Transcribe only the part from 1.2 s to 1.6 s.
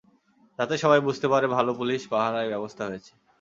পারে,